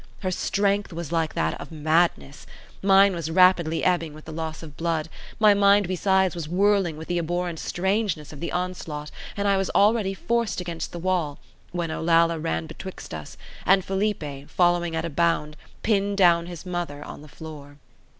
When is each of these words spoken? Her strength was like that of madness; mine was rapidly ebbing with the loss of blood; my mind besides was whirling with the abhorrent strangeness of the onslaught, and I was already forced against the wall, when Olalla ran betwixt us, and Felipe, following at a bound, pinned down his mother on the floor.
Her 0.21 0.31
strength 0.31 0.91
was 0.91 1.11
like 1.11 1.35
that 1.35 1.61
of 1.61 1.71
madness; 1.71 2.47
mine 2.81 3.13
was 3.13 3.29
rapidly 3.29 3.83
ebbing 3.83 4.15
with 4.15 4.25
the 4.25 4.31
loss 4.31 4.63
of 4.63 4.75
blood; 4.75 5.09
my 5.39 5.53
mind 5.53 5.87
besides 5.87 6.33
was 6.33 6.49
whirling 6.49 6.97
with 6.97 7.07
the 7.07 7.19
abhorrent 7.19 7.59
strangeness 7.59 8.33
of 8.33 8.39
the 8.39 8.51
onslaught, 8.51 9.11
and 9.37 9.47
I 9.47 9.57
was 9.57 9.69
already 9.75 10.15
forced 10.15 10.59
against 10.59 10.91
the 10.91 10.97
wall, 10.97 11.37
when 11.71 11.91
Olalla 11.91 12.39
ran 12.39 12.65
betwixt 12.65 13.13
us, 13.13 13.37
and 13.63 13.85
Felipe, 13.85 14.49
following 14.49 14.95
at 14.95 15.05
a 15.05 15.09
bound, 15.11 15.55
pinned 15.83 16.17
down 16.17 16.47
his 16.47 16.65
mother 16.65 17.03
on 17.05 17.21
the 17.21 17.27
floor. 17.27 17.77